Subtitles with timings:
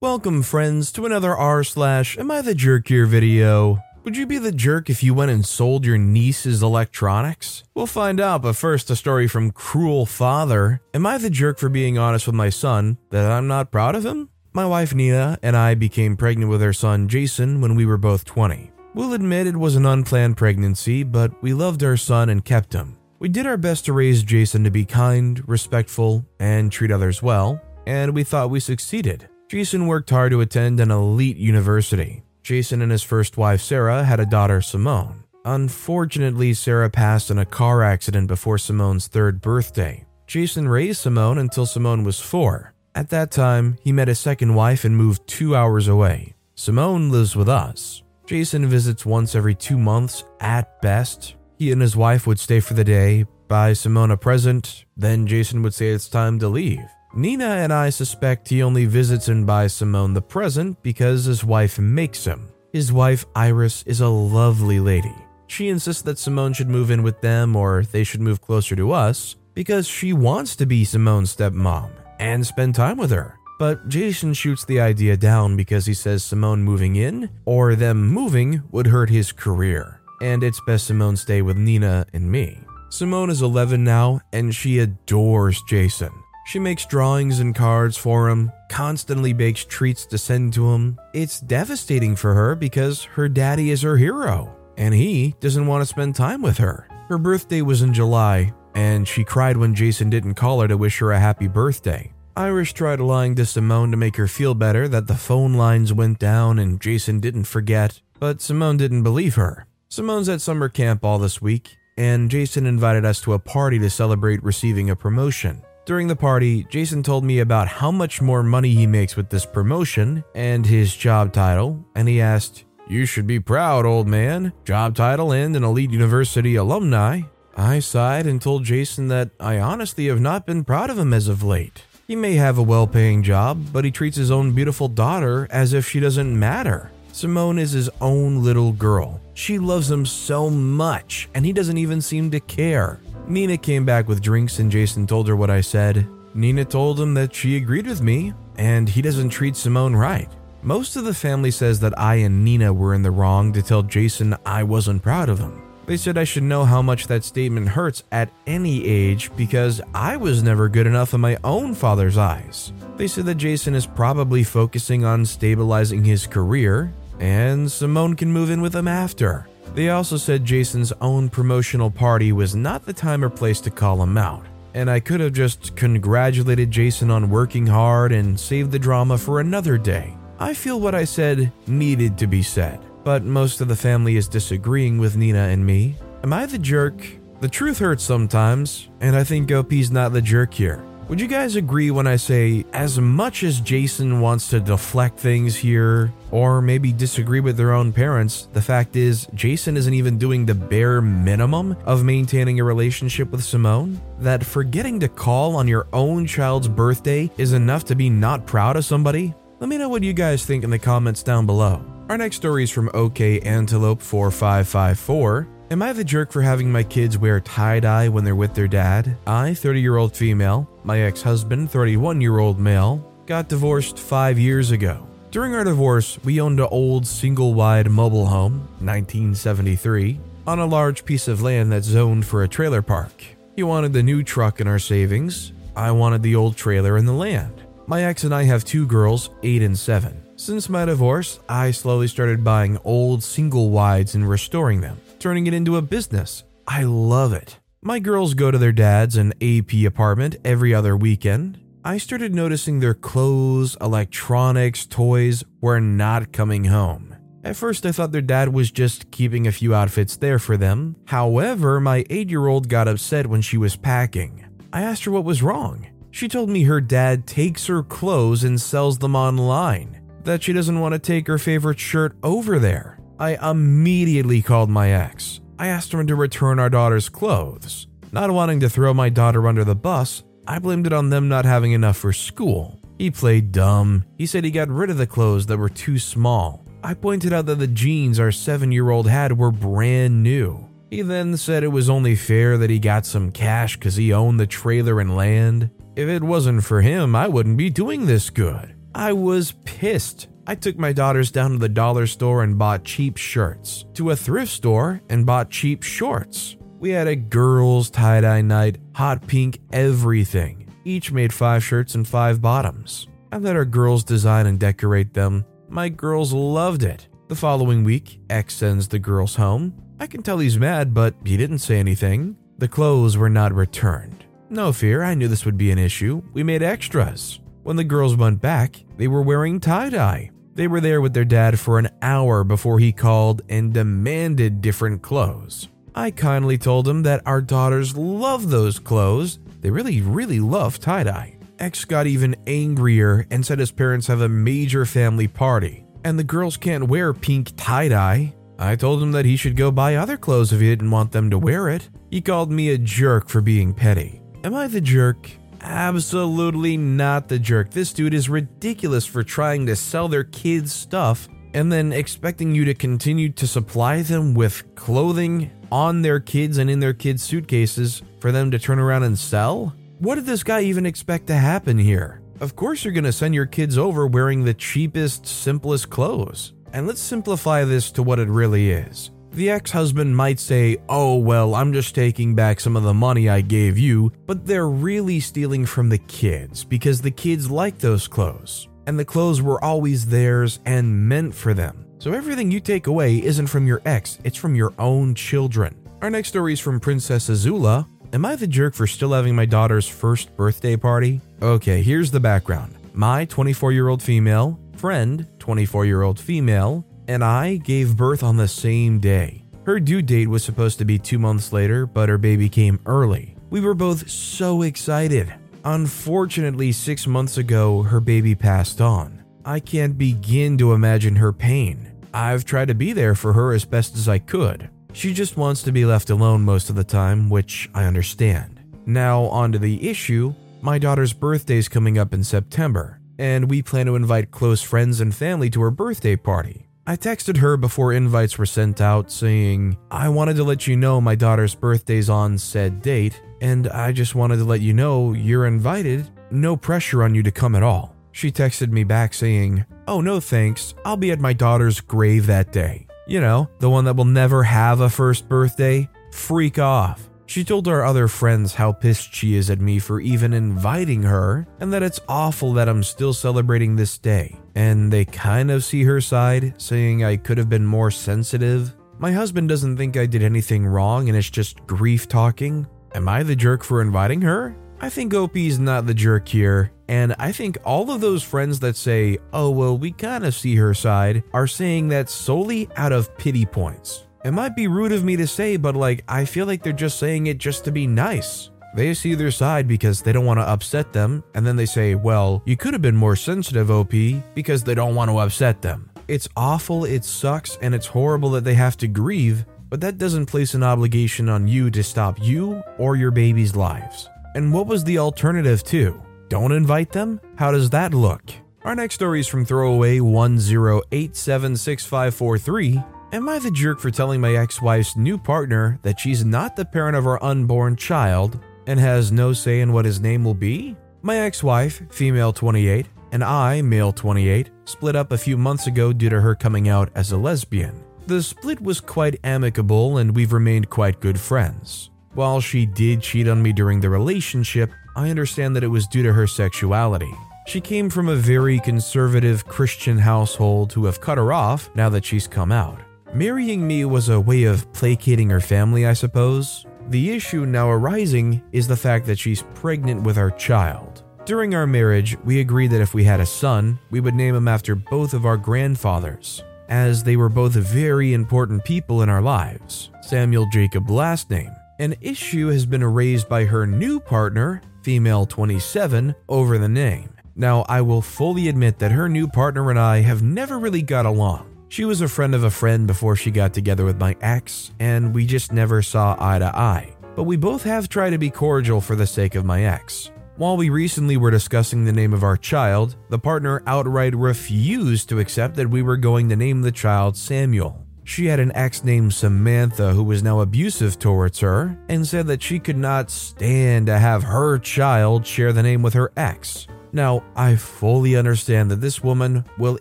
[0.00, 3.78] Welcome, friends, to another r slash Am I the Jerk here video.
[4.04, 7.64] Would you be the jerk if you went and sold your niece's electronics?
[7.74, 10.82] We'll find out, but first, a story from Cruel Father.
[10.92, 14.04] Am I the jerk for being honest with my son that I'm not proud of
[14.04, 14.28] him?
[14.52, 18.26] My wife Nina and I became pregnant with our son Jason when we were both
[18.26, 18.72] 20.
[18.94, 22.98] We'll admit it was an unplanned pregnancy, but we loved our son and kept him.
[23.18, 27.60] We did our best to raise Jason to be kind, respectful, and treat others well,
[27.86, 29.28] and we thought we succeeded.
[29.48, 32.22] Jason worked hard to attend an elite university.
[32.42, 35.24] Jason and his first wife, Sarah, had a daughter, Simone.
[35.44, 40.04] Unfortunately, Sarah passed in a car accident before Simone's third birthday.
[40.26, 42.74] Jason raised Simone until Simone was four.
[42.94, 46.34] At that time, he met his second wife and moved two hours away.
[46.54, 48.02] Simone lives with us.
[48.26, 51.36] Jason visits once every two months at best.
[51.58, 55.62] He and his wife would stay for the day, buy Simone a present, then Jason
[55.62, 56.84] would say it's time to leave.
[57.14, 61.78] Nina and I suspect he only visits and buys Simone the present because his wife
[61.78, 62.48] makes him.
[62.72, 65.14] His wife, Iris, is a lovely lady.
[65.46, 68.90] She insists that Simone should move in with them or they should move closer to
[68.90, 73.38] us because she wants to be Simone's stepmom and spend time with her.
[73.60, 78.64] But Jason shoots the idea down because he says Simone moving in or them moving
[78.72, 82.58] would hurt his career, and it's best Simone stay with Nina and me.
[82.90, 86.10] Simone is 11 now and she adores Jason.
[86.46, 91.00] She makes drawings and cards for him, constantly bakes treats to send to him.
[91.14, 95.86] It's devastating for her because her daddy is her hero, and he doesn't want to
[95.86, 96.86] spend time with her.
[97.08, 100.98] Her birthday was in July, and she cried when Jason didn't call her to wish
[100.98, 102.12] her a happy birthday.
[102.36, 106.18] Iris tried lying to Simone to make her feel better that the phone lines went
[106.18, 109.66] down and Jason didn't forget, but Simone didn't believe her.
[109.94, 113.88] Simone's at summer camp all this week, and Jason invited us to a party to
[113.88, 115.62] celebrate receiving a promotion.
[115.86, 119.46] During the party, Jason told me about how much more money he makes with this
[119.46, 124.52] promotion and his job title, and he asked, You should be proud, old man.
[124.64, 127.20] Job title and an elite university alumni.
[127.56, 131.28] I sighed and told Jason that I honestly have not been proud of him as
[131.28, 131.84] of late.
[132.08, 135.72] He may have a well paying job, but he treats his own beautiful daughter as
[135.72, 136.90] if she doesn't matter.
[137.14, 139.20] Simone is his own little girl.
[139.34, 142.98] She loves him so much, and he doesn't even seem to care.
[143.28, 146.08] Nina came back with drinks and Jason told her what I said.
[146.34, 150.28] Nina told him that she agreed with me and he doesn't treat Simone right.
[150.62, 153.84] Most of the family says that I and Nina were in the wrong to tell
[153.84, 155.62] Jason I wasn't proud of him.
[155.86, 160.16] They said I should know how much that statement hurts at any age because I
[160.16, 162.72] was never good enough in my own father's eyes.
[162.96, 168.50] They said that Jason is probably focusing on stabilizing his career and Simone can move
[168.50, 169.46] in with him after.
[169.74, 174.02] They also said Jason's own promotional party was not the time or place to call
[174.02, 174.44] him out,
[174.74, 179.40] and I could have just congratulated Jason on working hard and saved the drama for
[179.40, 180.16] another day.
[180.38, 184.28] I feel what I said needed to be said, but most of the family is
[184.28, 185.96] disagreeing with Nina and me.
[186.22, 186.94] Am I the jerk?
[187.40, 190.84] The truth hurts sometimes, and I think OP's not the jerk here.
[191.08, 195.54] Would you guys agree when I say, as much as Jason wants to deflect things
[195.54, 200.46] here, or maybe disagree with their own parents, the fact is, Jason isn't even doing
[200.46, 204.00] the bare minimum of maintaining a relationship with Simone?
[204.18, 208.76] That forgetting to call on your own child's birthday is enough to be not proud
[208.76, 209.34] of somebody?
[209.60, 211.84] Let me know what you guys think in the comments down below.
[212.08, 215.48] Our next story is from OK Antelope 4554.
[215.74, 218.68] Am I the jerk for having my kids wear tie dye when they're with their
[218.68, 219.16] dad?
[219.26, 224.38] I, 30 year old female, my ex husband, 31 year old male, got divorced five
[224.38, 225.04] years ago.
[225.32, 231.04] During our divorce, we owned an old single wide mobile home, 1973, on a large
[231.04, 233.24] piece of land that's zoned for a trailer park.
[233.56, 235.50] He wanted the new truck in our savings.
[235.74, 237.64] I wanted the old trailer and the land.
[237.88, 240.22] My ex and I have two girls, 8 and 7.
[240.36, 245.54] Since my divorce, I slowly started buying old single wides and restoring them turning it
[245.54, 246.44] into a business.
[246.68, 247.58] I love it.
[247.80, 251.58] My girls go to their dad's and AP apartment every other weekend.
[251.82, 257.16] I started noticing their clothes, electronics, toys were not coming home.
[257.42, 260.96] At first, I thought their dad was just keeping a few outfits there for them.
[261.06, 264.44] However, my 8 year old got upset when she was packing.
[264.74, 265.86] I asked her what was wrong.
[266.10, 270.80] She told me her dad takes her clothes and sells them online, that she doesn't
[270.80, 272.98] want to take her favorite shirt over there.
[273.18, 275.40] I immediately called my ex.
[275.58, 277.86] I asked him to return our daughter's clothes.
[278.12, 281.44] Not wanting to throw my daughter under the bus, I blamed it on them not
[281.44, 282.80] having enough for school.
[282.98, 284.04] He played dumb.
[284.18, 286.64] He said he got rid of the clothes that were too small.
[286.82, 290.68] I pointed out that the jeans our seven year old had were brand new.
[290.90, 294.38] He then said it was only fair that he got some cash because he owned
[294.38, 295.70] the trailer and land.
[295.96, 298.76] If it wasn't for him, I wouldn't be doing this good.
[298.94, 300.28] I was pissed.
[300.46, 304.16] I took my daughters down to the dollar store and bought cheap shirts, to a
[304.16, 306.56] thrift store and bought cheap shorts.
[306.78, 310.68] We had a girls' tie dye night, hot pink, everything.
[310.84, 313.08] Each made five shirts and five bottoms.
[313.32, 315.46] I let our girls design and decorate them.
[315.70, 317.08] My girls loved it.
[317.28, 319.74] The following week, X sends the girls home.
[319.98, 322.36] I can tell he's mad, but he didn't say anything.
[322.58, 324.26] The clothes were not returned.
[324.50, 326.22] No fear, I knew this would be an issue.
[326.34, 327.40] We made extras.
[327.62, 330.30] When the girls went back, they were wearing tie dye.
[330.54, 335.02] They were there with their dad for an hour before he called and demanded different
[335.02, 335.68] clothes.
[335.94, 339.38] I kindly told him that our daughters love those clothes.
[339.60, 341.38] They really, really love tie dye.
[341.58, 346.24] X got even angrier and said his parents have a major family party and the
[346.24, 348.34] girls can't wear pink tie dye.
[348.58, 351.30] I told him that he should go buy other clothes if he didn't want them
[351.30, 351.88] to wear it.
[352.10, 354.22] He called me a jerk for being petty.
[354.44, 355.28] Am I the jerk?
[355.64, 357.70] Absolutely not the jerk.
[357.70, 362.66] This dude is ridiculous for trying to sell their kids stuff and then expecting you
[362.66, 368.02] to continue to supply them with clothing on their kids and in their kids' suitcases
[368.20, 369.74] for them to turn around and sell?
[370.00, 372.20] What did this guy even expect to happen here?
[372.40, 376.52] Of course, you're going to send your kids over wearing the cheapest, simplest clothes.
[376.74, 379.10] And let's simplify this to what it really is.
[379.34, 383.28] The ex husband might say, Oh, well, I'm just taking back some of the money
[383.28, 388.06] I gave you, but they're really stealing from the kids because the kids like those
[388.06, 388.68] clothes.
[388.86, 391.84] And the clothes were always theirs and meant for them.
[391.98, 395.74] So everything you take away isn't from your ex, it's from your own children.
[396.00, 397.88] Our next story is from Princess Azula.
[398.12, 401.20] Am I the jerk for still having my daughter's first birthday party?
[401.42, 402.76] Okay, here's the background.
[402.92, 408.36] My 24 year old female friend, 24 year old female, and I gave birth on
[408.36, 409.44] the same day.
[409.64, 413.36] Her due date was supposed to be two months later, but her baby came early.
[413.50, 415.32] We were both so excited.
[415.64, 419.24] Unfortunately, six months ago, her baby passed on.
[419.44, 421.92] I can't begin to imagine her pain.
[422.12, 424.68] I've tried to be there for her as best as I could.
[424.92, 428.60] She just wants to be left alone most of the time, which I understand.
[428.86, 430.34] Now, on to the issue.
[430.60, 435.00] My daughter's birthday is coming up in September, and we plan to invite close friends
[435.00, 436.63] and family to her birthday party.
[436.86, 441.00] I texted her before invites were sent out saying, I wanted to let you know
[441.00, 445.46] my daughter's birthday's on said date, and I just wanted to let you know you're
[445.46, 446.10] invited.
[446.30, 447.96] No pressure on you to come at all.
[448.12, 452.52] She texted me back saying, Oh, no thanks, I'll be at my daughter's grave that
[452.52, 452.86] day.
[453.06, 455.88] You know, the one that will never have a first birthday?
[456.12, 457.08] Freak off.
[457.24, 461.48] She told our other friends how pissed she is at me for even inviting her,
[461.60, 464.38] and that it's awful that I'm still celebrating this day.
[464.54, 468.74] And they kind of see her side, saying I could have been more sensitive.
[468.98, 472.66] My husband doesn't think I did anything wrong and it's just grief talking.
[472.94, 474.56] Am I the jerk for inviting her?
[474.80, 478.76] I think OP's not the jerk here, and I think all of those friends that
[478.76, 483.16] say, oh, well, we kind of see her side, are saying that solely out of
[483.16, 484.06] pity points.
[484.24, 486.98] It might be rude of me to say, but like, I feel like they're just
[486.98, 488.50] saying it just to be nice.
[488.74, 491.94] They see their side because they don't want to upset them, and then they say,
[491.94, 493.92] Well, you could have been more sensitive, OP,
[494.34, 495.90] because they don't want to upset them.
[496.08, 500.26] It's awful, it sucks, and it's horrible that they have to grieve, but that doesn't
[500.26, 504.08] place an obligation on you to stop you or your baby's lives.
[504.34, 506.02] And what was the alternative, too?
[506.28, 507.20] Don't invite them?
[507.36, 508.22] How does that look?
[508.64, 514.60] Our next story is from Throwaway 10876543 Am I the jerk for telling my ex
[514.60, 519.32] wife's new partner that she's not the parent of our unborn child and has no
[519.32, 520.76] say in what his name will be?
[521.02, 525.92] My ex wife, female 28, and I, male 28, split up a few months ago
[525.92, 527.84] due to her coming out as a lesbian.
[528.06, 531.90] The split was quite amicable and we've remained quite good friends.
[532.14, 536.02] While she did cheat on me during the relationship, I understand that it was due
[536.02, 537.12] to her sexuality.
[537.46, 542.04] She came from a very conservative Christian household who have cut her off now that
[542.04, 542.80] she's come out.
[543.12, 546.66] Marrying me was a way of placating her family, I suppose.
[546.88, 551.02] The issue now arising is the fact that she's pregnant with our child.
[551.24, 554.46] During our marriage, we agreed that if we had a son, we would name him
[554.46, 559.90] after both of our grandfathers, as they were both very important people in our lives.
[560.02, 561.50] Samuel Jacob last name.
[561.78, 567.08] An issue has been raised by her new partner, female 27, over the name.
[567.34, 571.06] Now, I will fully admit that her new partner and I have never really got
[571.06, 571.53] along.
[571.74, 575.12] She was a friend of a friend before she got together with my ex, and
[575.12, 576.94] we just never saw eye to eye.
[577.16, 580.12] But we both have tried to be cordial for the sake of my ex.
[580.36, 585.18] While we recently were discussing the name of our child, the partner outright refused to
[585.18, 587.84] accept that we were going to name the child Samuel.
[588.04, 592.40] She had an ex named Samantha who was now abusive towards her and said that
[592.40, 596.68] she could not stand to have her child share the name with her ex.
[596.94, 599.80] Now, I fully understand that this woman will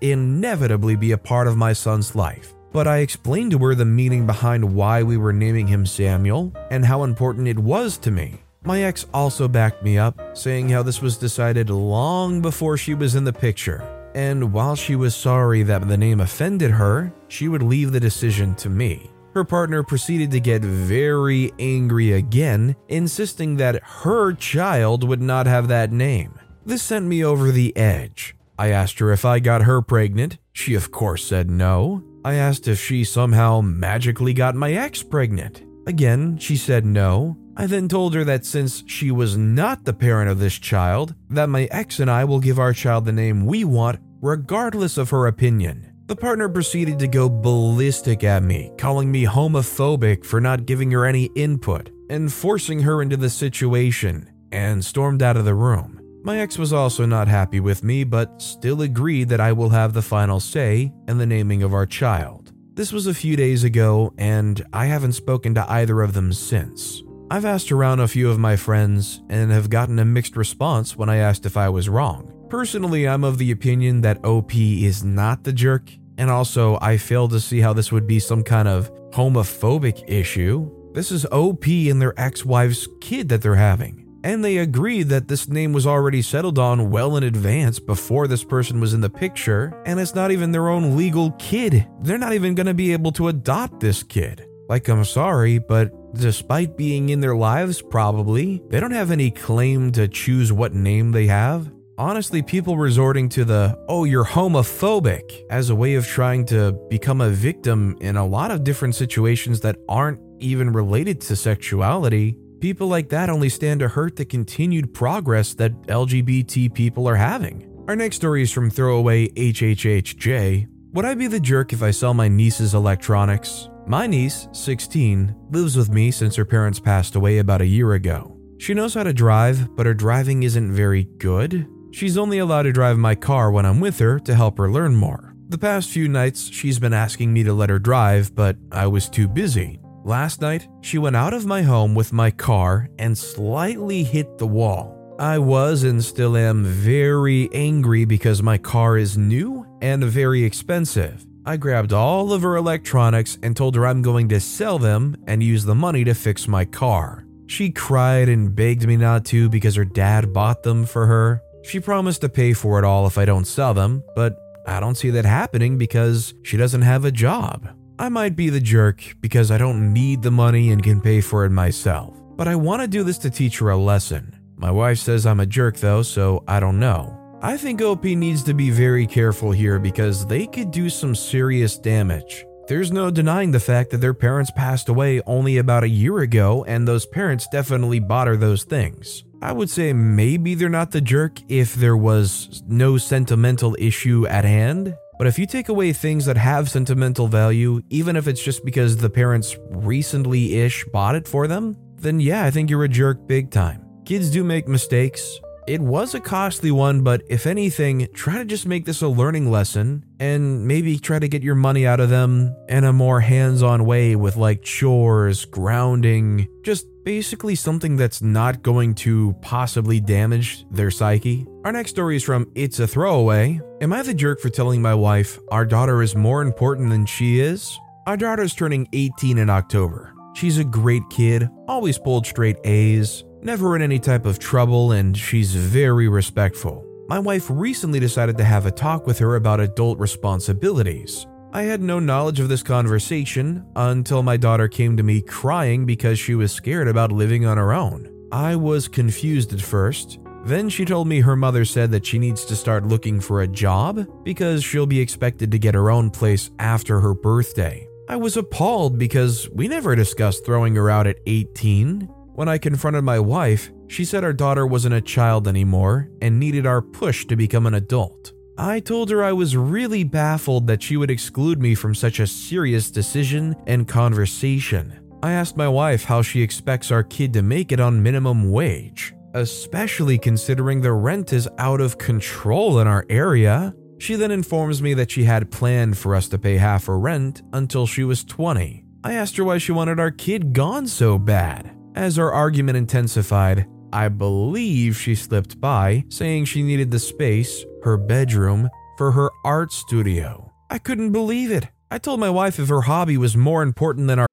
[0.01, 4.25] inevitably be a part of my son's life, but I explained to her the meaning
[4.25, 8.41] behind why we were naming him Samuel and how important it was to me.
[8.63, 13.13] My ex also backed me up, saying how this was decided long before she was
[13.13, 13.84] in the picture,
[14.15, 18.55] and while she was sorry that the name offended her, she would leave the decision
[18.55, 19.12] to me.
[19.36, 25.67] Her partner proceeded to get very angry again, insisting that her child would not have
[25.67, 26.39] that name.
[26.65, 28.36] This sent me over the edge.
[28.58, 30.38] I asked her if I got her pregnant.
[30.53, 32.03] She, of course, said no.
[32.24, 35.63] I asked if she somehow magically got my ex pregnant.
[35.86, 37.38] Again, she said no.
[37.58, 41.50] I then told her that since she was not the parent of this child, that
[41.50, 45.27] my ex and I will give our child the name we want regardless of her
[45.27, 45.91] opinion.
[46.05, 51.05] The partner proceeded to go ballistic at me, calling me homophobic for not giving her
[51.05, 55.92] any input and forcing her into the situation, and stormed out of the room.
[56.25, 59.92] My ex was also not happy with me, but still agreed that I will have
[59.92, 62.53] the final say in the naming of our child.
[62.75, 67.03] This was a few days ago, and I haven't spoken to either of them since.
[67.30, 71.10] I've asked around a few of my friends and have gotten a mixed response when
[71.10, 72.32] I asked if I was wrong.
[72.50, 77.27] Personally, I'm of the opinion that OP is not the jerk, and also I fail
[77.27, 80.72] to see how this would be some kind of homophobic issue.
[80.94, 85.27] This is OP and their ex wife's kid that they're having and they agreed that
[85.27, 89.10] this name was already settled on well in advance before this person was in the
[89.10, 91.86] picture, and it's not even their own legal kid.
[92.01, 94.48] They're not even going to be able to adopt this kid.
[94.70, 99.92] Like, I'm sorry, but despite being in their lives, probably, they don't have any claim
[99.92, 101.70] to choose what name they have.
[101.98, 107.22] Honestly, people resorting to the, oh, you're homophobic as a way of trying to become
[107.22, 112.88] a victim in a lot of different situations that aren't even related to sexuality People
[112.88, 117.70] like that only stand to hurt the continued progress that LGBT people are having.
[117.89, 120.70] Our next story is from Throwaway HHHJ.
[120.93, 123.67] Would I be the jerk if I sell my niece's electronics?
[123.86, 128.39] My niece, 16, lives with me since her parents passed away about a year ago.
[128.60, 131.67] She knows how to drive, but her driving isn't very good.
[131.91, 134.96] She's only allowed to drive my car when I'm with her to help her learn
[134.96, 135.36] more.
[135.50, 139.10] The past few nights, she's been asking me to let her drive, but I was
[139.10, 139.82] too busy.
[140.05, 144.45] Last night, she went out of my home with my car and slightly hit the
[144.45, 145.00] wall.
[145.17, 151.25] I was and still am very angry because my car is new and very expensive.
[151.45, 155.41] I grabbed all of her electronics and told her I'm going to sell them and
[155.41, 157.25] use the money to fix my car.
[157.48, 161.41] She cried and begged me not to because her dad bought them for her.
[161.63, 164.95] She promised to pay for it all if I don't sell them, but I don't
[164.95, 167.69] see that happening because she doesn't have a job.
[168.03, 171.45] I might be the jerk because I don't need the money and can pay for
[171.45, 174.38] it myself, but I want to do this to teach her a lesson.
[174.57, 177.17] My wife says I'm a jerk though, so I don't know.
[177.41, 181.77] I think OP needs to be very careful here because they could do some serious
[181.77, 182.45] damage.
[182.67, 186.65] There's no denying the fact that their parents passed away only about a year ago,
[186.65, 189.24] and those parents definitely bought her those things.
[189.41, 194.43] I would say maybe they're not the jerk if there was no sentimental issue at
[194.43, 194.93] hand,
[195.24, 198.98] but if you take away things that have sentimental value, even if it's just because
[198.98, 203.25] the parents recently ish bought it for them, then yeah, I think you're a jerk
[203.25, 203.88] big time.
[204.03, 205.39] Kids do make mistakes.
[205.65, 209.50] It was a costly one, but if anything, try to just make this a learning
[209.50, 213.63] lesson and maybe try to get your money out of them in a more hands
[213.63, 220.65] on way with like chores, grounding, just basically something that's not going to possibly damage
[220.72, 221.45] their psyche.
[221.65, 223.60] Our next story is from It's a Throwaway.
[223.81, 227.39] Am I the jerk for telling my wife our daughter is more important than she
[227.39, 227.77] is?
[228.07, 230.13] Our daughter's turning 18 in October.
[230.36, 235.15] She's a great kid, always pulled straight A's, never in any type of trouble, and
[235.15, 236.86] she's very respectful.
[237.07, 241.27] My wife recently decided to have a talk with her about adult responsibilities.
[241.55, 246.17] I had no knowledge of this conversation until my daughter came to me crying because
[246.17, 248.12] she was scared about living on her own.
[248.31, 250.17] I was confused at first.
[250.45, 253.48] Then she told me her mother said that she needs to start looking for a
[253.48, 257.88] job because she'll be expected to get her own place after her birthday.
[258.10, 262.10] I was appalled because we never discussed throwing her out at 18.
[262.33, 266.65] When I confronted my wife, she said our daughter wasn't a child anymore and needed
[266.65, 268.33] our push to become an adult.
[268.57, 272.27] I told her I was really baffled that she would exclude me from such a
[272.27, 275.00] serious decision and conversation.
[275.24, 279.15] I asked my wife how she expects our kid to make it on minimum wage,
[279.33, 283.74] especially considering the rent is out of control in our area.
[284.00, 287.41] She then informs me that she had planned for us to pay half her rent
[287.53, 288.83] until she was 20.
[289.03, 291.75] I asked her why she wanted our kid gone so bad.
[291.95, 297.95] As our argument intensified, I believe she slipped by, saying she needed the space, her
[297.95, 300.51] bedroom, for her art studio.
[300.71, 301.65] I couldn't believe it.
[301.91, 304.27] I told my wife if her hobby was more important than our.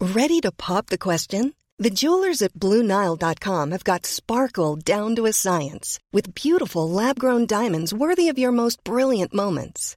[0.00, 1.54] Ready to pop the question?
[1.78, 7.46] The jewelers at BlueNile.com have got sparkle down to a science with beautiful lab grown
[7.46, 9.96] diamonds worthy of your most brilliant moments.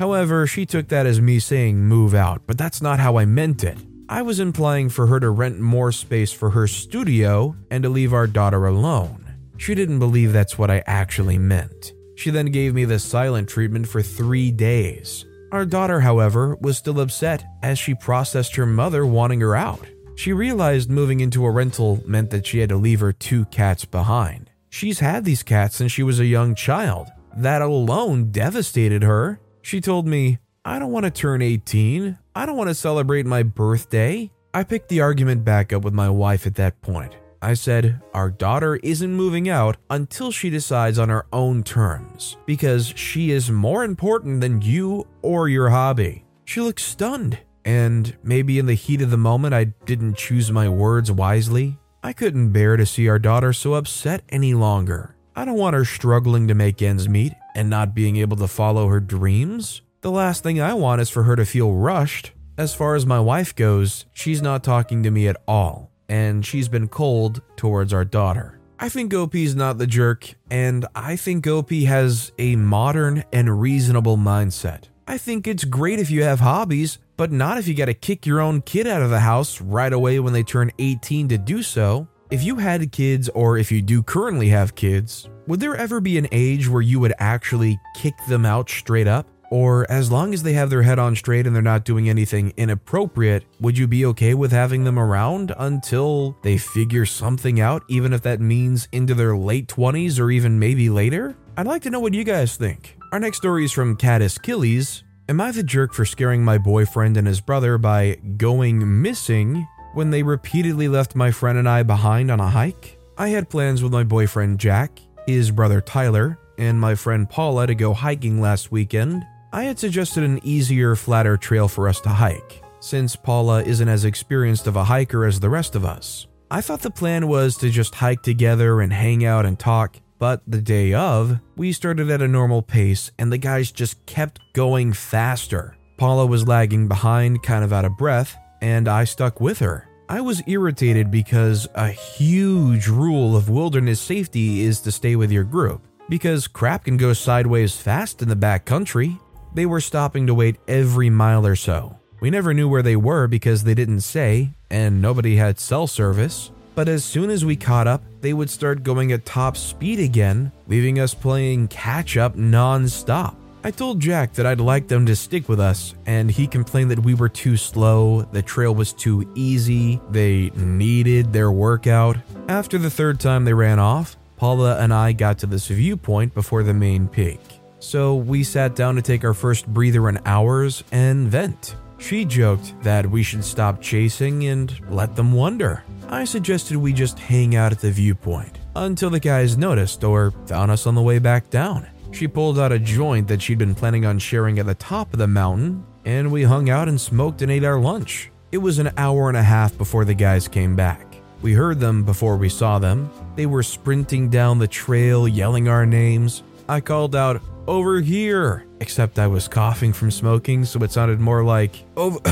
[0.00, 3.62] However, she took that as me saying move out, but that's not how I meant
[3.62, 3.76] it.
[4.08, 8.14] I was implying for her to rent more space for her studio and to leave
[8.14, 9.26] our daughter alone.
[9.58, 11.92] She didn't believe that's what I actually meant.
[12.16, 15.26] She then gave me the silent treatment for three days.
[15.52, 19.86] Our daughter, however, was still upset as she processed her mother wanting her out.
[20.16, 23.84] She realized moving into a rental meant that she had to leave her two cats
[23.84, 24.48] behind.
[24.70, 27.08] She's had these cats since she was a young child.
[27.36, 29.40] That alone devastated her.
[29.70, 32.18] She told me, I don't want to turn 18.
[32.34, 34.32] I don't want to celebrate my birthday.
[34.52, 37.14] I picked the argument back up with my wife at that point.
[37.40, 42.88] I said, Our daughter isn't moving out until she decides on her own terms, because
[42.96, 46.24] she is more important than you or your hobby.
[46.46, 50.68] She looked stunned, and maybe in the heat of the moment I didn't choose my
[50.68, 51.78] words wisely.
[52.02, 55.14] I couldn't bear to see our daughter so upset any longer.
[55.36, 58.88] I don't want her struggling to make ends meet and not being able to follow
[58.88, 59.82] her dreams.
[60.02, 62.32] The last thing I want is for her to feel rushed.
[62.56, 66.68] As far as my wife goes, she's not talking to me at all, and she's
[66.68, 68.60] been cold towards our daughter.
[68.78, 74.16] I think OP's not the jerk, and I think Opie has a modern and reasonable
[74.16, 74.84] mindset.
[75.06, 78.40] I think it's great if you have hobbies, but not if you gotta kick your
[78.40, 82.08] own kid out of the house right away when they turn 18 to do so.
[82.30, 86.16] If you had kids, or if you do currently have kids, would there ever be
[86.16, 89.26] an age where you would actually kick them out straight up?
[89.50, 92.52] Or as long as they have their head on straight and they're not doing anything
[92.56, 98.12] inappropriate, would you be okay with having them around until they figure something out, even
[98.12, 101.36] if that means into their late 20s or even maybe later?
[101.56, 102.96] I'd like to know what you guys think.
[103.10, 105.02] Our next story is from Caddis Killies.
[105.28, 110.10] Am I the jerk for scaring my boyfriend and his brother by going missing when
[110.10, 112.98] they repeatedly left my friend and I behind on a hike?
[113.18, 117.74] I had plans with my boyfriend Jack, his brother Tyler, and my friend Paula to
[117.74, 119.24] go hiking last weekend.
[119.52, 124.04] I had suggested an easier, flatter trail for us to hike, since Paula isn't as
[124.04, 126.26] experienced of a hiker as the rest of us.
[126.50, 130.42] I thought the plan was to just hike together and hang out and talk, but
[130.46, 134.92] the day of, we started at a normal pace and the guys just kept going
[134.92, 135.76] faster.
[135.96, 139.88] Paula was lagging behind, kind of out of breath, and I stuck with her.
[140.08, 145.44] I was irritated because a huge rule of wilderness safety is to stay with your
[145.44, 149.18] group, because crap can go sideways fast in the back country.
[149.54, 151.96] They were stopping to wait every mile or so.
[152.20, 156.50] We never knew where they were because they didn't say, and nobody had cell service.
[156.74, 160.52] But as soon as we caught up, they would start going at top speed again,
[160.66, 163.36] leaving us playing catch up non stop.
[163.62, 167.00] I told Jack that I'd like them to stick with us, and he complained that
[167.00, 172.16] we were too slow, the trail was too easy, they needed their workout.
[172.48, 176.62] After the third time they ran off, Paula and I got to this viewpoint before
[176.62, 177.40] the main peak.
[177.80, 181.76] So we sat down to take our first breather in hours and vent.
[181.98, 185.84] She joked that we should stop chasing and let them wonder.
[186.08, 190.70] I suggested we just hang out at the viewpoint until the guys noticed or found
[190.70, 191.86] us on the way back down.
[192.12, 195.18] She pulled out a joint that she'd been planning on sharing at the top of
[195.18, 198.30] the mountain, and we hung out and smoked and ate our lunch.
[198.52, 201.06] It was an hour and a half before the guys came back.
[201.40, 203.10] We heard them before we saw them.
[203.36, 206.42] They were sprinting down the trail, yelling our names.
[206.68, 208.66] I called out, Over here!
[208.80, 212.18] Except I was coughing from smoking, so it sounded more like, Over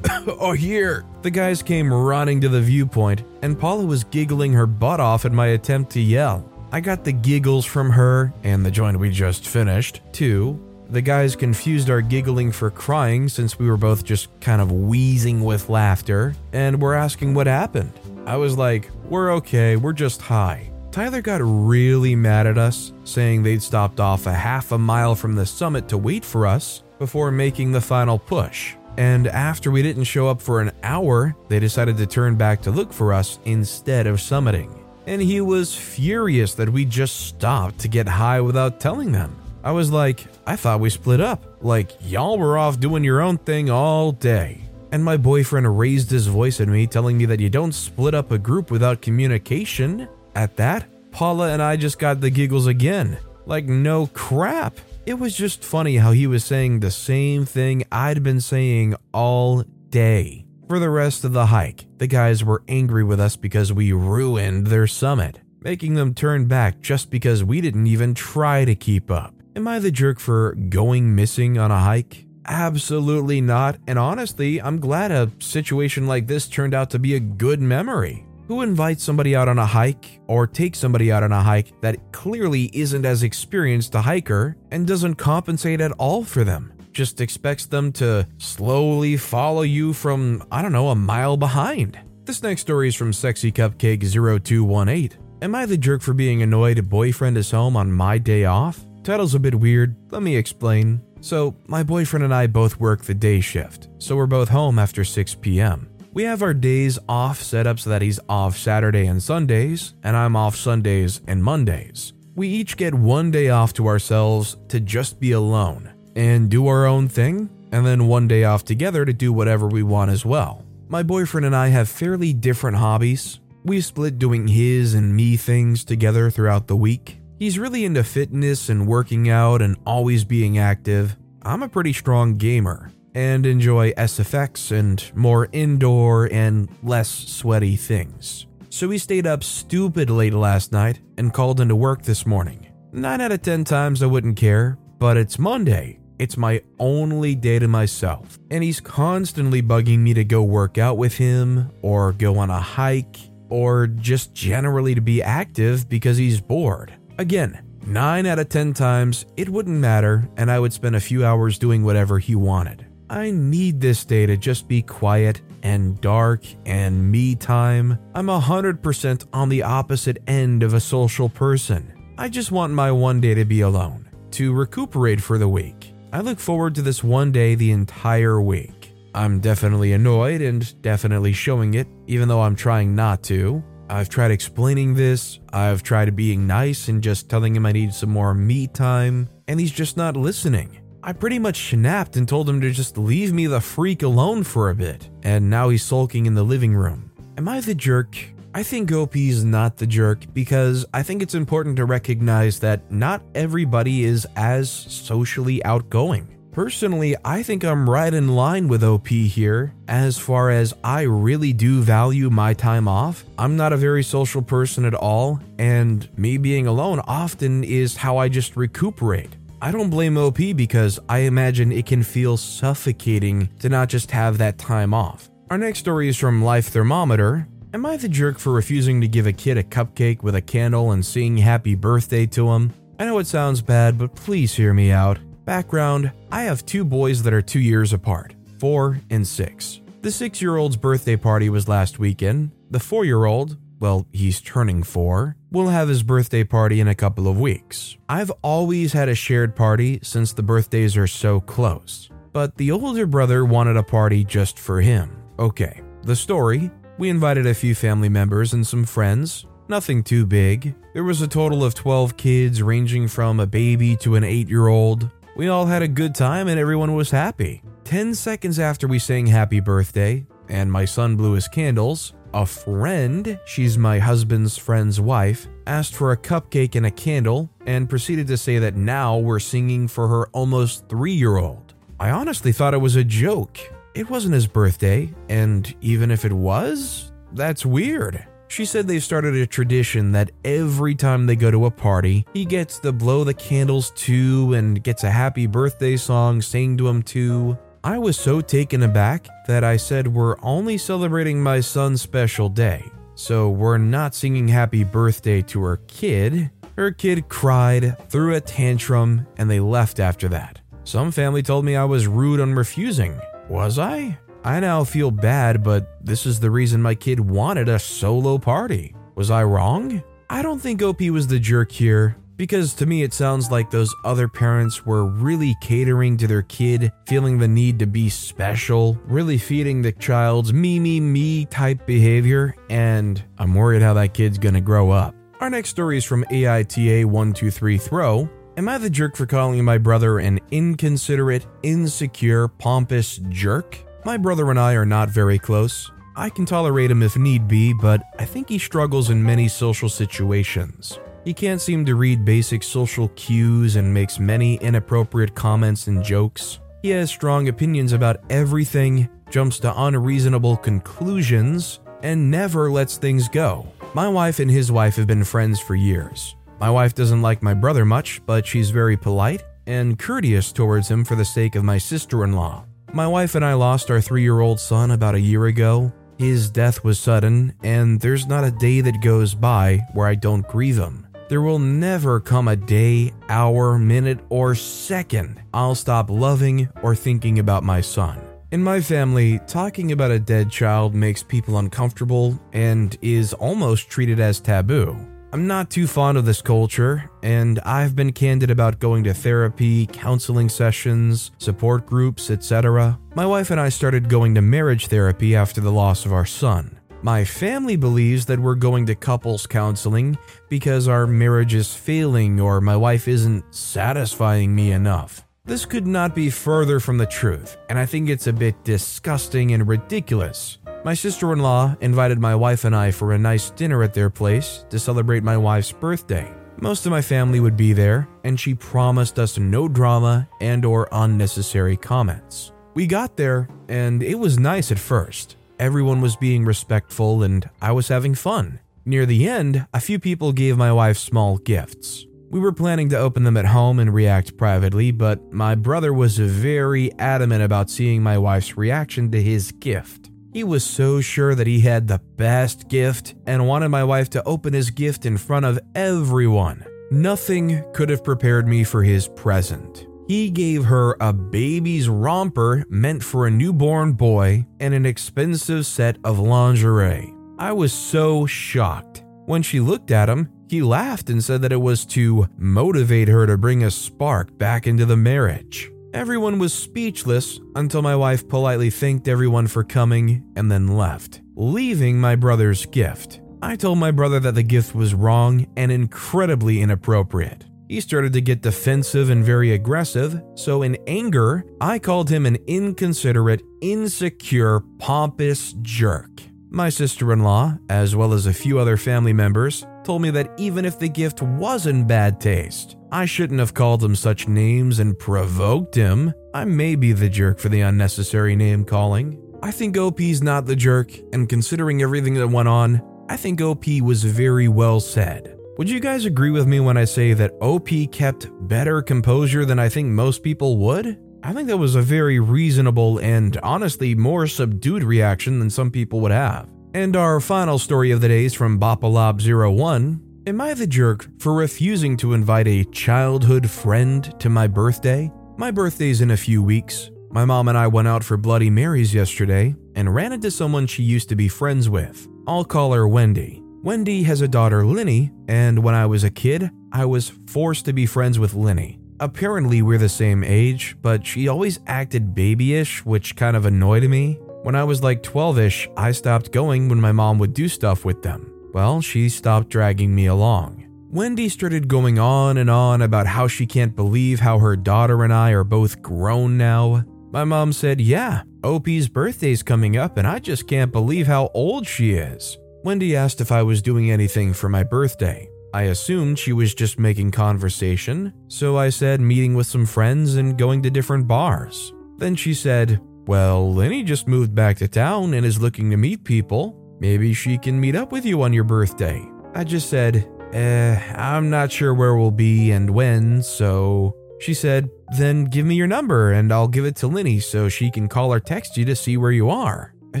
[0.38, 1.04] oh, here!
[1.22, 5.32] The guys came running to the viewpoint, and Paula was giggling her butt off at
[5.32, 6.48] my attempt to yell.
[6.72, 10.60] I got the giggles from her and the joint we just finished, too.
[10.88, 15.42] The guys confused our giggling for crying since we were both just kind of wheezing
[15.42, 17.92] with laughter and were asking what happened.
[18.24, 20.70] I was like, We're okay, we're just high.
[20.90, 25.34] Tyler got really mad at us, saying they'd stopped off a half a mile from
[25.34, 28.74] the summit to wait for us before making the final push.
[28.96, 32.70] And after we didn't show up for an hour, they decided to turn back to
[32.70, 37.88] look for us instead of summiting and he was furious that we just stopped to
[37.88, 39.36] get high without telling them.
[39.62, 41.42] I was like, I thought we split up.
[41.60, 44.60] Like, y'all were off doing your own thing all day.
[44.92, 48.30] And my boyfriend raised his voice at me, telling me that you don't split up
[48.30, 50.08] a group without communication.
[50.34, 53.18] At that, Paula and I just got the giggles again.
[53.44, 54.78] Like, no crap.
[55.04, 59.62] It was just funny how he was saying the same thing I'd been saying all
[59.90, 60.45] day.
[60.68, 64.66] For the rest of the hike, the guys were angry with us because we ruined
[64.66, 69.32] their summit, making them turn back just because we didn't even try to keep up.
[69.54, 72.26] Am I the jerk for going missing on a hike?
[72.46, 77.20] Absolutely not, and honestly, I'm glad a situation like this turned out to be a
[77.20, 78.26] good memory.
[78.48, 82.10] Who invites somebody out on a hike or takes somebody out on a hike that
[82.10, 86.72] clearly isn't as experienced a hiker and doesn't compensate at all for them?
[86.96, 91.98] Just expects them to slowly follow you from, I don't know, a mile behind.
[92.24, 95.10] This next story is from Sexy Cupcake 0218.
[95.42, 98.86] Am I the jerk for being annoyed a boyfriend is home on my day off?
[99.02, 101.02] Title's a bit weird, let me explain.
[101.20, 105.04] So, my boyfriend and I both work the day shift, so we're both home after
[105.04, 105.90] 6 p.m.
[106.14, 110.16] We have our days off set up so that he's off Saturday and Sundays, and
[110.16, 112.14] I'm off Sundays and Mondays.
[112.34, 116.86] We each get one day off to ourselves to just be alone and do our
[116.86, 120.64] own thing, and then one day off together to do whatever we want as well.
[120.88, 123.38] My boyfriend and I have fairly different hobbies.
[123.64, 127.20] We split doing his and me things together throughout the week.
[127.38, 131.16] He's really into fitness and working out and always being active.
[131.42, 138.46] I'm a pretty strong gamer and enjoy SFX and more indoor and less sweaty things.
[138.70, 142.66] So we stayed up stupid late last night and called into work this morning.
[142.92, 147.58] 9 out of 10 times I wouldn't care, but it's Monday it's my only day
[147.58, 148.38] to myself.
[148.50, 152.60] And he's constantly bugging me to go work out with him, or go on a
[152.60, 156.92] hike, or just generally to be active because he's bored.
[157.18, 161.24] Again, 9 out of 10 times, it wouldn't matter, and I would spend a few
[161.24, 162.86] hours doing whatever he wanted.
[163.08, 167.98] I need this day to just be quiet and dark and me time.
[168.14, 171.92] I'm 100% on the opposite end of a social person.
[172.18, 175.85] I just want my one day to be alone, to recuperate for the week
[176.16, 178.94] I look forward to this one day the entire week.
[179.14, 183.62] I'm definitely annoyed and definitely showing it, even though I'm trying not to.
[183.90, 188.08] I've tried explaining this, I've tried being nice and just telling him I need some
[188.08, 190.78] more me time, and he's just not listening.
[191.02, 194.70] I pretty much snapped and told him to just leave me the freak alone for
[194.70, 197.10] a bit, and now he's sulking in the living room.
[197.36, 198.16] Am I the jerk?
[198.56, 203.20] I think OP's not the jerk because I think it's important to recognize that not
[203.34, 206.26] everybody is as socially outgoing.
[206.52, 211.52] Personally, I think I'm right in line with OP here as far as I really
[211.52, 213.26] do value my time off.
[213.36, 218.16] I'm not a very social person at all, and me being alone often is how
[218.16, 219.36] I just recuperate.
[219.60, 224.38] I don't blame OP because I imagine it can feel suffocating to not just have
[224.38, 225.28] that time off.
[225.50, 229.26] Our next story is from Life Thermometer, Am I the jerk for refusing to give
[229.26, 232.72] a kid a cupcake with a candle and sing happy birthday to him?
[232.98, 235.18] I know it sounds bad, but please hear me out.
[235.44, 239.80] Background I have two boys that are two years apart, four and six.
[240.02, 242.52] The six year old's birthday party was last weekend.
[242.70, 246.94] The four year old, well, he's turning four, will have his birthday party in a
[246.94, 247.96] couple of weeks.
[248.08, 253.06] I've always had a shared party since the birthdays are so close, but the older
[253.06, 255.10] brother wanted a party just for him.
[255.38, 260.74] Okay, the story we invited a few family members and some friends, nothing too big.
[260.94, 264.68] There was a total of 12 kids, ranging from a baby to an 8 year
[264.68, 265.10] old.
[265.36, 267.62] We all had a good time and everyone was happy.
[267.84, 273.38] 10 seconds after we sang happy birthday, and my son blew his candles, a friend,
[273.44, 278.36] she's my husband's friend's wife, asked for a cupcake and a candle and proceeded to
[278.36, 281.74] say that now we're singing for her almost three year old.
[281.98, 283.58] I honestly thought it was a joke.
[283.96, 288.26] It wasn't his birthday, and even if it was, that's weird.
[288.48, 292.44] She said they've started a tradition that every time they go to a party, he
[292.44, 297.02] gets to blow the candles too and gets a happy birthday song sang to him
[297.02, 297.56] too.
[297.82, 302.84] I was so taken aback that I said we're only celebrating my son's special day,
[303.14, 306.50] so we're not singing happy birthday to her kid.
[306.76, 310.60] Her kid cried, threw a tantrum, and they left after that.
[310.84, 313.18] Some family told me I was rude on refusing.
[313.48, 314.18] Was I?
[314.44, 318.94] I now feel bad, but this is the reason my kid wanted a solo party.
[319.14, 320.02] Was I wrong?
[320.28, 323.94] I don't think OP was the jerk here, because to me it sounds like those
[324.04, 329.38] other parents were really catering to their kid, feeling the need to be special, really
[329.38, 334.60] feeding the child's me, me, me type behavior, and I'm worried how that kid's gonna
[334.60, 335.14] grow up.
[335.40, 340.18] Our next story is from AITA123 Throw, Am I the jerk for calling my brother
[340.18, 343.76] an inconsiderate, insecure, pompous jerk?
[344.06, 345.90] My brother and I are not very close.
[346.16, 349.90] I can tolerate him if need be, but I think he struggles in many social
[349.90, 350.98] situations.
[351.22, 356.58] He can't seem to read basic social cues and makes many inappropriate comments and jokes.
[356.80, 363.70] He has strong opinions about everything, jumps to unreasonable conclusions, and never lets things go.
[363.92, 366.36] My wife and his wife have been friends for years.
[366.58, 371.04] My wife doesn't like my brother much, but she's very polite and courteous towards him
[371.04, 372.64] for the sake of my sister in law.
[372.92, 375.92] My wife and I lost our three year old son about a year ago.
[376.18, 380.48] His death was sudden, and there's not a day that goes by where I don't
[380.48, 381.06] grieve him.
[381.28, 387.38] There will never come a day, hour, minute, or second I'll stop loving or thinking
[387.38, 388.18] about my son.
[388.52, 394.20] In my family, talking about a dead child makes people uncomfortable and is almost treated
[394.20, 394.96] as taboo.
[395.36, 399.84] I'm not too fond of this culture, and I've been candid about going to therapy,
[399.84, 402.98] counseling sessions, support groups, etc.
[403.14, 406.80] My wife and I started going to marriage therapy after the loss of our son.
[407.02, 410.16] My family believes that we're going to couples counseling
[410.48, 415.26] because our marriage is failing or my wife isn't satisfying me enough.
[415.44, 419.52] This could not be further from the truth, and I think it's a bit disgusting
[419.52, 420.56] and ridiculous.
[420.86, 424.08] My sister in law invited my wife and I for a nice dinner at their
[424.08, 426.32] place to celebrate my wife's birthday.
[426.60, 430.88] Most of my family would be there, and she promised us no drama and or
[430.92, 432.52] unnecessary comments.
[432.74, 435.34] We got there, and it was nice at first.
[435.58, 438.60] Everyone was being respectful and I was having fun.
[438.84, 442.06] Near the end, a few people gave my wife small gifts.
[442.30, 446.16] We were planning to open them at home and react privately, but my brother was
[446.16, 450.10] very adamant about seeing my wife's reaction to his gift.
[450.36, 454.22] He was so sure that he had the best gift and wanted my wife to
[454.24, 456.62] open his gift in front of everyone.
[456.90, 459.86] Nothing could have prepared me for his present.
[460.08, 465.96] He gave her a baby's romper meant for a newborn boy and an expensive set
[466.04, 467.14] of lingerie.
[467.38, 469.04] I was so shocked.
[469.24, 473.26] When she looked at him, he laughed and said that it was to motivate her
[473.26, 475.72] to bring a spark back into the marriage.
[475.96, 481.98] Everyone was speechless until my wife politely thanked everyone for coming and then left, leaving
[481.98, 483.22] my brother's gift.
[483.40, 487.46] I told my brother that the gift was wrong and incredibly inappropriate.
[487.70, 492.36] He started to get defensive and very aggressive, so in anger, I called him an
[492.46, 496.10] inconsiderate, insecure, pompous jerk.
[496.50, 500.32] My sister in law, as well as a few other family members, told me that
[500.36, 504.80] even if the gift was in bad taste, I shouldn't have called him such names
[504.80, 506.12] and provoked him.
[506.34, 509.22] I may be the jerk for the unnecessary name calling.
[509.44, 513.66] I think OP's not the jerk, and considering everything that went on, I think OP
[513.80, 515.38] was very well said.
[515.56, 519.60] Would you guys agree with me when I say that OP kept better composure than
[519.60, 520.98] I think most people would?
[521.22, 526.00] I think that was a very reasonable and honestly more subdued reaction than some people
[526.00, 526.50] would have.
[526.74, 530.00] And our final story of the day is from Bapalob01.
[530.26, 535.10] Am I the jerk for refusing to invite a childhood friend to my birthday?
[535.36, 536.90] My birthday's in a few weeks.
[537.10, 540.82] My mom and I went out for Bloody Marys yesterday and ran into someone she
[540.82, 542.08] used to be friends with.
[542.26, 543.42] I'll call her Wendy.
[543.62, 547.72] Wendy has a daughter, Linny, and when I was a kid, I was forced to
[547.72, 548.78] be friends with Linny.
[549.00, 554.18] Apparently, we're the same age, but she always acted babyish, which kind of annoyed me.
[554.46, 557.84] When I was like 12 ish, I stopped going when my mom would do stuff
[557.84, 558.32] with them.
[558.54, 560.64] Well, she stopped dragging me along.
[560.88, 565.12] Wendy started going on and on about how she can't believe how her daughter and
[565.12, 566.84] I are both grown now.
[567.10, 571.66] My mom said, Yeah, OP's birthday's coming up, and I just can't believe how old
[571.66, 572.38] she is.
[572.62, 575.28] Wendy asked if I was doing anything for my birthday.
[575.54, 580.38] I assumed she was just making conversation, so I said meeting with some friends and
[580.38, 581.72] going to different bars.
[581.96, 586.04] Then she said, Well, Lenny just moved back to town and is looking to meet
[586.04, 586.56] people.
[586.80, 589.00] Maybe she can meet up with you on your birthday.
[589.34, 593.96] I just said, Eh, I'm not sure where we'll be and when, so.
[594.18, 597.70] She said, Then give me your number and I'll give it to Linny so she
[597.70, 599.72] can call or text you to see where you are.
[599.94, 600.00] I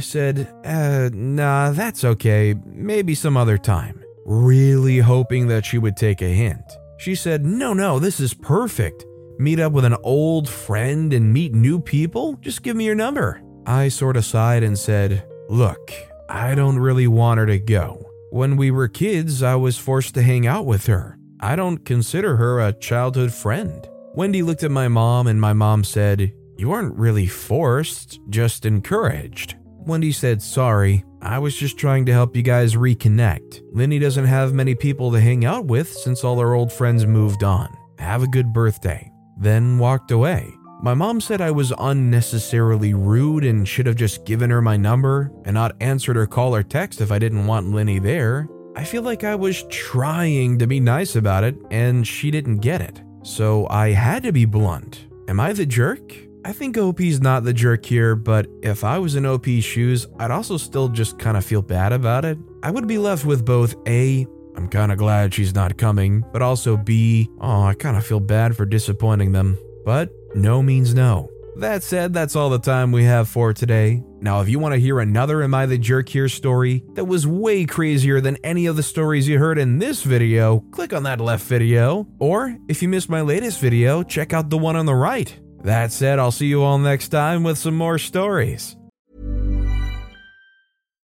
[0.00, 2.54] said, uh, nah, that's okay.
[2.66, 4.02] Maybe some other time.
[4.26, 6.64] Really hoping that she would take a hint.
[6.98, 9.05] She said, No, no, this is perfect.
[9.38, 12.36] Meet up with an old friend and meet new people?
[12.40, 13.42] Just give me your number.
[13.66, 15.92] I sort of sighed and said, Look,
[16.28, 18.10] I don't really want her to go.
[18.30, 21.18] When we were kids, I was forced to hang out with her.
[21.40, 23.86] I don't consider her a childhood friend.
[24.14, 29.56] Wendy looked at my mom, and my mom said, You weren't really forced, just encouraged.
[29.86, 33.62] Wendy said, Sorry, I was just trying to help you guys reconnect.
[33.72, 37.44] Linny doesn't have many people to hang out with since all her old friends moved
[37.44, 37.68] on.
[37.98, 39.12] Have a good birthday.
[39.36, 40.52] Then walked away.
[40.82, 45.32] My mom said I was unnecessarily rude and should have just given her my number
[45.44, 48.48] and not answered her call or text if I didn't want Linny there.
[48.76, 52.82] I feel like I was trying to be nice about it and she didn't get
[52.82, 53.02] it.
[53.22, 55.06] So I had to be blunt.
[55.28, 56.14] Am I the jerk?
[56.44, 60.30] I think OP's not the jerk here, but if I was in OP's shoes, I'd
[60.30, 62.38] also still just kind of feel bad about it.
[62.62, 66.42] I would be left with both A, I'm kind of glad she's not coming, but
[66.42, 69.58] also B, oh, I kind of feel bad for disappointing them.
[69.84, 71.30] But no means no.
[71.56, 74.02] That said, that's all the time we have for today.
[74.20, 77.26] Now, if you want to hear another Am I the Jerk Here story that was
[77.26, 81.20] way crazier than any of the stories you heard in this video, click on that
[81.20, 82.06] left video.
[82.18, 85.34] Or if you missed my latest video, check out the one on the right.
[85.62, 88.76] That said, I'll see you all next time with some more stories.